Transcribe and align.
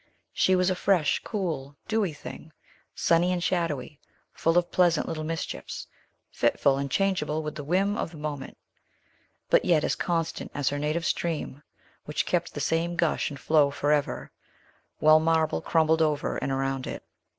She 0.33 0.55
was 0.55 0.71
a 0.71 0.75
fresh, 0.75 1.21
cool, 1.23 1.77
dewy 1.87 2.11
thing, 2.11 2.53
sunny 2.95 3.31
and 3.31 3.43
shadowy, 3.43 3.99
full 4.33 4.57
of 4.57 4.71
pleasant 4.71 5.07
little 5.07 5.23
mischiefs, 5.23 5.85
fitful 6.31 6.79
and 6.79 6.89
changeable 6.89 7.43
with 7.43 7.53
the 7.53 7.63
whim 7.63 7.95
of 7.95 8.09
the 8.09 8.17
moment, 8.17 8.57
but 9.51 9.63
yet 9.63 9.83
as 9.83 9.93
constant 9.93 10.49
as 10.55 10.69
her 10.69 10.79
native 10.79 11.05
stream, 11.05 11.61
which 12.05 12.25
kept 12.25 12.55
the 12.55 12.59
same 12.59 12.95
gush 12.95 13.29
and 13.29 13.39
flow 13.39 13.69
forever, 13.69 14.31
while 14.97 15.19
marble 15.19 15.61
crumbled 15.61 16.01
over 16.01 16.37
and 16.37 16.51
around 16.51 16.87
it. 16.87 17.03